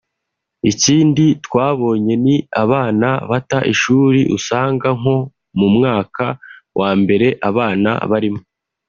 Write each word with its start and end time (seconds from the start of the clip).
ikindi 0.71 1.25
twabonye 1.45 2.13
ni 2.23 2.35
abana 2.63 3.09
bata 3.29 3.59
ishuri 3.73 4.21
usanga 4.37 4.87
nko 4.99 5.17
mu 5.59 5.67
mwaka 5.75 6.25
wa 6.79 6.89
mbere 7.01 7.27
abana 7.49 7.91
barimo 8.11 8.41